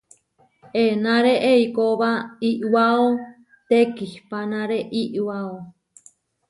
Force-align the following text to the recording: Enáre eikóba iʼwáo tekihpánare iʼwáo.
Enáre 0.83 1.33
eikóba 1.53 2.09
iʼwáo 2.49 3.07
tekihpánare 3.69 4.77
iʼwáo. 5.01 5.53